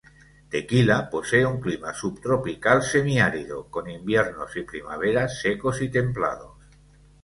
Tequila 0.53 0.95
posee 1.11 1.45
un 1.49 1.59
clima 1.65 1.93
subtropical 1.93 2.81
semiárido, 2.81 3.67
con 3.69 3.87
inviernos 3.87 4.57
y 4.57 4.61
primaveras 4.61 5.39
secos 5.41 5.79
y 5.83 5.89
templados. 5.91 6.57